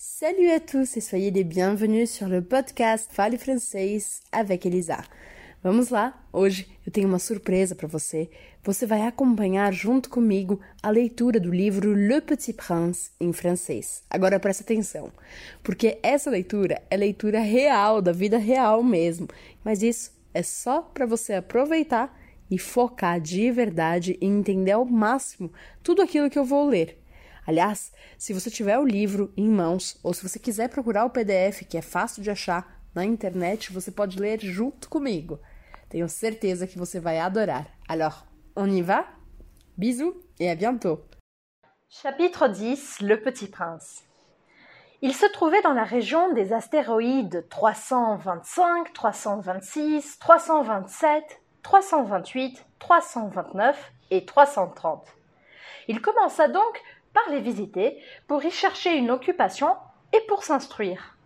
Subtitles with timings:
[0.00, 5.02] Salut à tous e soyez les bienvenus sur le podcast Fale Francês avec Elisa.
[5.60, 6.24] Vamos lá?
[6.32, 8.30] Hoje eu tenho uma surpresa para você.
[8.62, 14.04] Você vai acompanhar junto comigo a leitura do livro Le Petit Prince em francês.
[14.08, 15.12] Agora presta atenção,
[15.64, 19.26] porque essa leitura é leitura real, da vida real mesmo.
[19.64, 22.16] Mas isso é só para você aproveitar
[22.48, 25.52] e focar de verdade e entender ao máximo
[25.82, 26.97] tudo aquilo que eu vou ler.
[27.48, 31.64] Aliás, se você tiver o livro em mãos ou se você quiser procurar o PDF,
[31.66, 35.40] que é fácil de achar na internet, você pode ler junto comigo.
[35.88, 37.66] Tenho certeza que você vai adorar.
[37.88, 39.08] Alors, on y va?
[39.78, 41.00] Bisous et à bientôt.
[41.88, 44.04] Chapitre 10 Le Petit Prince.
[45.00, 55.06] Il se trouvait dans la région des astéroïdes 325, 326, 327, 328, 329 et 330.
[55.88, 56.82] Il commença donc
[57.30, 59.74] les visiter pour y chercher une occupation
[60.12, 61.16] et pour s'instruire.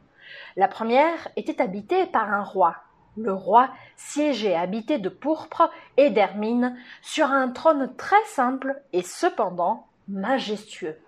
[0.56, 2.76] La première était habitée par un roi.
[3.16, 9.86] Le roi siégeait habité de pourpre et d'hermine sur un trône très simple et cependant
[10.08, 10.98] majestueux.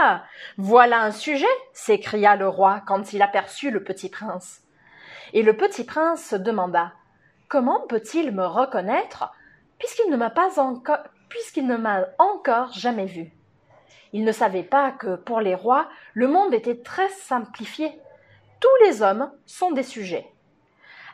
[0.00, 0.24] Ah.
[0.56, 1.46] Voilà un sujet.
[1.72, 4.62] s'écria le roi quand il aperçut le petit prince.
[5.32, 6.92] Et le petit prince demanda.
[7.48, 9.32] Comment peut il me reconnaître
[9.78, 10.98] puisqu'il ne m'a pas encore
[11.30, 13.32] puisqu'il ne m'a encore jamais vu.
[14.12, 17.98] Il ne savait pas que pour les rois, le monde était très simplifié.
[18.60, 20.26] Tous les hommes sont des sujets.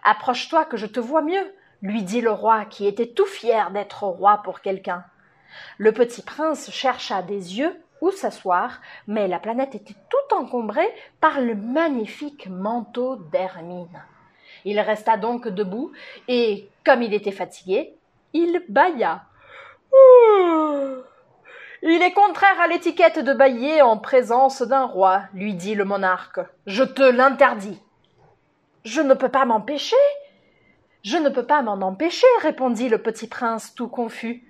[0.02, 4.02] Approche-toi que je te vois mieux, lui dit le roi qui était tout fier d'être
[4.02, 5.04] roi pour quelqu'un.
[5.78, 10.88] Le petit prince chercha des yeux où s'asseoir, mais la planète était tout encombrée
[11.20, 14.02] par le magnifique manteau d'hermine.
[14.64, 15.92] Il resta donc debout,
[16.28, 17.94] et, comme il était fatigué,
[18.32, 19.24] il bâilla.
[21.82, 26.40] Il est contraire à l'étiquette de bailler en présence d'un roi, lui dit le monarque.
[26.66, 27.80] Je te l'interdis.
[28.84, 29.96] Je ne peux pas m'empêcher.
[31.02, 34.42] Je ne peux pas m'en empêcher, répondit le petit prince tout confus.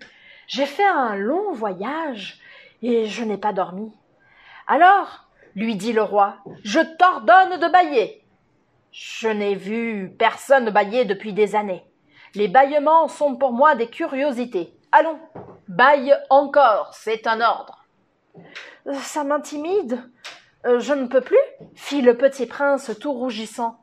[0.46, 2.38] J'ai fait un long voyage
[2.82, 3.92] et je n'ai pas dormi.
[4.66, 8.24] Alors, lui dit le roi, je t'ordonne de bailler.
[8.92, 11.84] Je n'ai vu personne bailler depuis des années.
[12.34, 14.75] Les bâillements sont pour moi des curiosités.
[14.98, 15.18] Allons,
[15.68, 17.84] baille encore, c'est un ordre.
[18.94, 20.00] Ça m'intimide.
[20.64, 21.36] Euh, je ne peux plus,
[21.74, 23.76] fit le petit prince tout rougissant.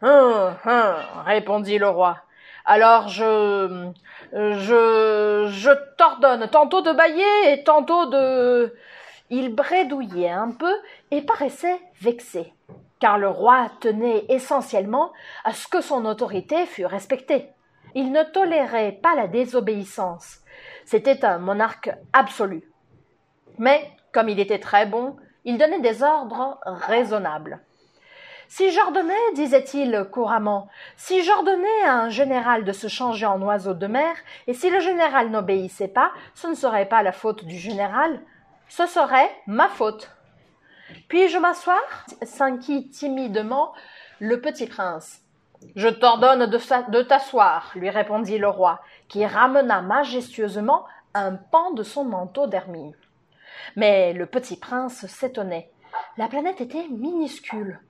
[0.00, 0.94] Hum, hum,
[1.26, 2.16] répondit le roi.
[2.64, 3.90] Alors je
[4.32, 8.74] je je t'ordonne tantôt de bailler et tantôt de
[9.28, 10.74] il bredouillait un peu
[11.10, 12.54] et paraissait vexé,
[13.00, 15.12] car le roi tenait essentiellement
[15.44, 17.50] à ce que son autorité fût respectée.
[17.96, 20.40] Il ne tolérait pas la désobéissance.
[20.84, 22.70] C'était un monarque absolu.
[23.56, 27.58] Mais, comme il était très bon, il donnait des ordres raisonnables.
[28.48, 33.86] Si j'ordonnais, disait-il couramment, si j'ordonnais à un général de se changer en oiseau de
[33.86, 34.14] mer,
[34.46, 38.20] et si le général n'obéissait pas, ce ne serait pas la faute du général,
[38.68, 40.10] ce serait ma faute.
[41.08, 41.80] Puis-je m'asseoir?
[42.24, 43.72] S'inquit timidement
[44.20, 45.22] le petit prince.
[45.74, 50.84] Je t'ordonne de, t'asseoir, lui répondit le roi, qui ramena majestueusement
[51.14, 52.94] un pan de son manteau d'hermine.
[53.74, 55.70] Mais le petit prince s'étonnait.
[56.16, 57.80] La planète était minuscule.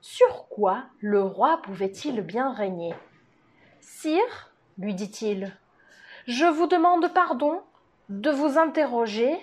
[0.00, 2.94] Sur quoi le roi pouvait-il bien régner?
[3.80, 5.56] Sire, lui dit-il,
[6.26, 7.62] je vous demande pardon
[8.08, 9.38] de vous interroger.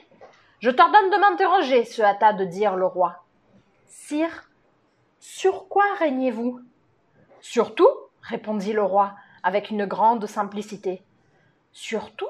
[0.59, 3.24] Je t'ordonne de m'interroger, se hâta de dire le roi.
[3.88, 4.50] Sire,
[5.19, 6.59] sur quoi régnez-vous?
[7.41, 7.89] Surtout,
[8.22, 11.01] répondit le roi avec une grande simplicité.
[11.72, 12.27] Surtout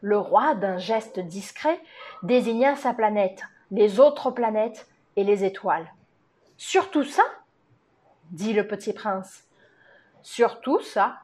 [0.00, 1.80] Le roi, d'un geste discret,
[2.22, 5.92] désigna sa planète, les autres planètes et les étoiles.
[6.56, 7.24] Surtout ça
[8.30, 9.44] dit le petit prince.
[10.22, 11.18] Surtout ça,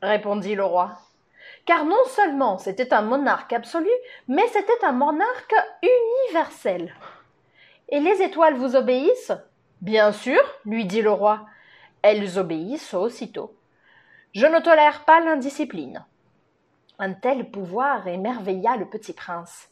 [0.00, 0.98] répondit le roi.
[1.66, 3.90] Car non seulement c'était un monarque absolu,
[4.26, 6.94] mais c'était un monarque universel.
[7.88, 9.32] Et les étoiles vous obéissent?
[9.80, 11.46] Bien sûr, lui dit le roi,
[12.02, 13.54] elles obéissent aussitôt.
[14.34, 16.04] Je ne tolère pas l'indiscipline.
[16.98, 19.68] Un tel pouvoir émerveilla le petit prince.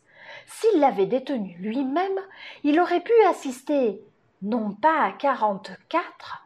[0.46, 2.18] S'il l'avait détenu lui-même,
[2.62, 4.02] il aurait pu assister,
[4.42, 6.44] non pas à quarante-quatre,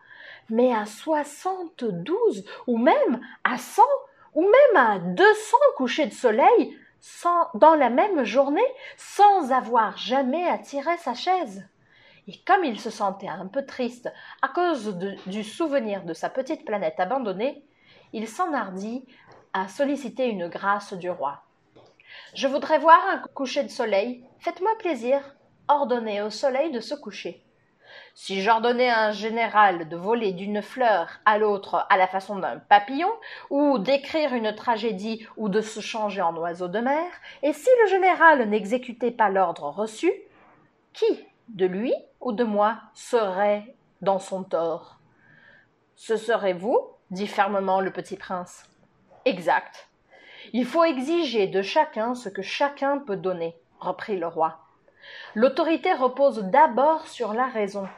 [0.50, 3.82] mais à soixante-douze, ou même à cent,
[4.34, 6.78] ou même à deux cents couchers de soleil
[7.54, 8.62] dans la même journée,
[8.96, 11.66] sans avoir jamais attiré sa chaise.
[12.26, 14.11] Et comme il se sentait un peu triste
[14.41, 17.65] à cause du souvenir de sa petite planète abandonnée,
[18.12, 19.05] il s'enhardit
[19.53, 21.43] à solliciter une grâce du roi.
[22.35, 24.25] Je voudrais voir un coucher de soleil.
[24.38, 25.21] Faites-moi plaisir,
[25.69, 27.44] ordonnait au soleil de se coucher.
[28.15, 32.59] Si j'ordonnais à un général de voler d'une fleur à l'autre à la façon d'un
[32.59, 33.12] papillon,
[33.50, 37.06] ou d'écrire une tragédie ou de se changer en oiseau de mer,
[37.43, 40.12] et si le général n'exécutait pas l'ordre reçu,
[40.93, 44.99] qui, de lui ou de moi, serait dans son tort?
[45.96, 46.79] Ce serez vous,
[47.11, 48.64] dit fermement le petit prince.
[49.25, 49.88] Exact.
[50.52, 54.58] Il faut exiger de chacun ce que chacun peut donner, reprit le roi.
[55.35, 57.88] L'autorité repose d'abord sur la raison.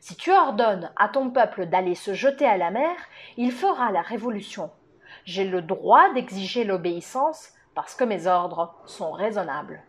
[0.00, 2.94] Si tu ordonnes à ton peuple d'aller se jeter à la mer,
[3.36, 4.70] il fera la révolution.
[5.24, 9.82] J'ai le droit d'exiger l'obéissance parce que mes ordres sont raisonnables.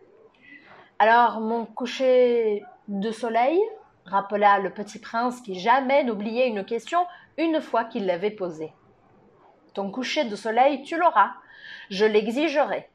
[0.98, 3.60] Alors mon coucher de soleil
[4.04, 7.06] rappela le petit prince qui jamais n'oubliait une question
[7.38, 8.72] une fois qu'il l'avait posée.
[9.72, 11.32] Ton coucher de soleil, tu l'auras.
[11.90, 12.88] Je l'exigerai.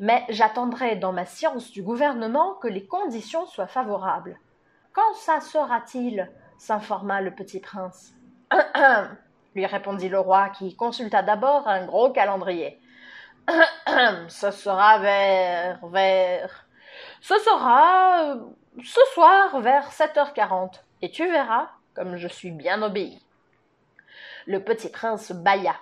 [0.00, 4.38] Mais j'attendrai dans ma science du gouvernement que les conditions soient favorables.
[4.92, 6.30] Quand ça sera-t-il?
[6.58, 8.14] s'informa le petit prince.
[9.54, 12.80] lui répondit le roi, qui consulta d'abord un gros calendrier.
[14.28, 16.66] ce sera vers vers
[17.20, 18.36] ce sera euh,
[18.84, 23.22] ce soir vers sept heures quarante, et tu verras comme je suis bien obéi.
[24.46, 25.76] Le petit prince bâilla.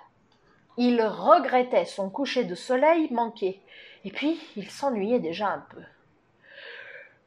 [0.77, 3.61] Il regrettait son coucher de soleil manqué,
[4.05, 5.81] et puis il s'ennuyait déjà un peu.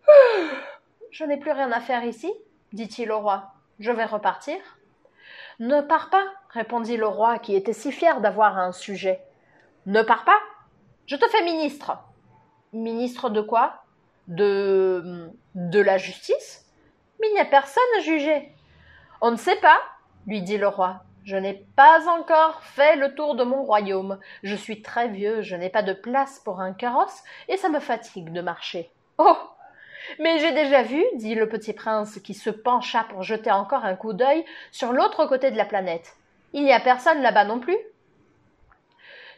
[1.10, 2.32] Je n'ai plus rien à faire ici,
[2.72, 3.52] dit-il au roi.
[3.78, 4.58] Je vais repartir.
[5.58, 9.22] Ne pars pas, répondit le roi, qui était si fier d'avoir un sujet.
[9.86, 10.38] Ne pars pas.
[11.06, 11.98] Je te fais ministre.
[12.72, 13.82] Ministre de quoi?
[14.28, 15.32] De.
[15.54, 16.66] la justice
[17.20, 18.52] Mais il n'y a personne à juger.
[19.20, 19.80] On ne sait pas,
[20.26, 21.02] lui dit le roi.
[21.24, 24.18] Je n'ai pas encore fait le tour de mon royaume.
[24.42, 27.80] Je suis très vieux, je n'ai pas de place pour un carrosse, et ça me
[27.80, 28.90] fatigue de marcher.
[29.18, 29.36] Oh
[30.18, 33.96] mais j'ai déjà vu, dit le petit prince, qui se pencha pour jeter encore un
[33.96, 36.16] coup d'œil sur l'autre côté de la planète.
[36.52, 37.76] Il n'y a personne là-bas non plus.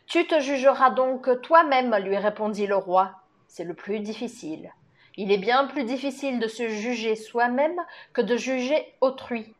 [0.06, 3.12] Tu te jugeras donc toi-même, lui répondit le roi.
[3.48, 4.72] C'est le plus difficile.
[5.16, 7.80] Il est bien plus difficile de se juger soi-même
[8.12, 9.54] que de juger autrui.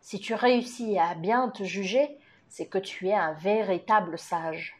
[0.00, 2.18] Si tu réussis à bien te juger,
[2.48, 4.76] c'est que tu es un véritable sage.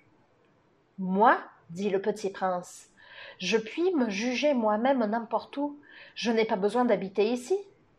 [0.99, 1.39] Moi,
[1.71, 2.91] dit le petit prince,
[3.39, 5.79] je puis me juger moi-même n'importe où.
[6.15, 7.59] Je n'ai pas besoin d'habiter ici.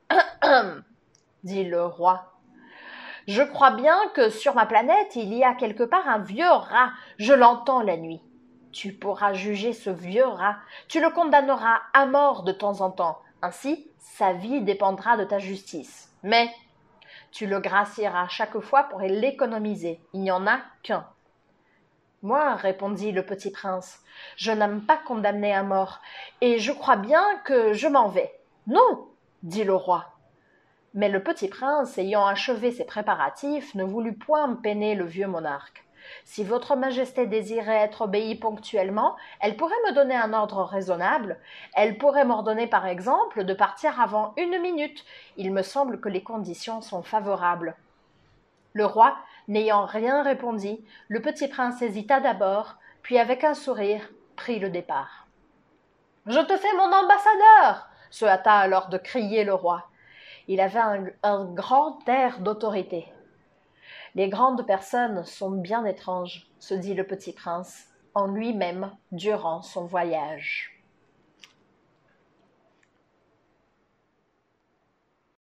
[1.43, 2.31] dit le roi.
[3.27, 6.91] Je crois bien que sur ma planète il y a quelque part un vieux rat.
[7.17, 8.21] Je l'entends la nuit.
[8.75, 10.57] Tu pourras juger ce vieux rat.
[10.89, 13.21] Tu le condamneras à mort de temps en temps.
[13.41, 16.13] Ainsi, sa vie dépendra de ta justice.
[16.23, 16.53] Mais
[17.31, 20.01] tu le gracieras chaque fois pour l'économiser.
[20.11, 21.07] Il n'y en a qu'un.
[22.21, 24.03] Moi, répondit le petit prince,
[24.35, 26.01] je n'aime pas condamner à mort,
[26.41, 28.37] et je crois bien que je m'en vais.
[28.67, 29.07] Non,
[29.41, 30.17] dit le roi.
[30.93, 35.84] Mais le petit prince, ayant achevé ses préparatifs, ne voulut point peiner le vieux monarque.
[36.23, 41.39] Si votre majesté désirait être obéie ponctuellement, elle pourrait me donner un ordre raisonnable.
[41.75, 45.05] Elle pourrait m'ordonner, par exemple, de partir avant une minute.
[45.37, 47.75] Il me semble que les conditions sont favorables.
[48.73, 49.15] Le roi
[49.47, 50.75] N'ayant rien répondu,
[51.07, 55.27] le petit prince hésita d'abord, puis avec un sourire prit le départ.
[56.25, 59.83] Je te fais mon ambassadeur se hâta alors de crier le roi.
[60.47, 60.79] Il avait
[61.23, 63.11] un, grand air d'autorité.
[64.15, 69.85] Les grandes personnes sont bien étranges, se dit le petit prince en lui-même durant son
[69.85, 70.74] voyage.